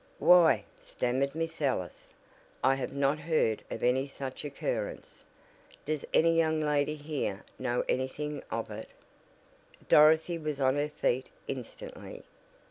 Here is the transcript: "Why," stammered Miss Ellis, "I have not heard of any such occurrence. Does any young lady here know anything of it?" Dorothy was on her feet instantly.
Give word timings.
"Why," 0.17 0.63
stammered 0.81 1.35
Miss 1.35 1.61
Ellis, 1.61 2.09
"I 2.63 2.73
have 2.73 2.91
not 2.91 3.19
heard 3.19 3.61
of 3.69 3.83
any 3.83 4.07
such 4.07 4.43
occurrence. 4.43 5.23
Does 5.85 6.05
any 6.11 6.35
young 6.35 6.59
lady 6.59 6.95
here 6.95 7.43
know 7.59 7.83
anything 7.87 8.41
of 8.49 8.71
it?" 8.71 8.89
Dorothy 9.89 10.39
was 10.39 10.59
on 10.59 10.73
her 10.77 10.89
feet 10.89 11.29
instantly. 11.47 12.23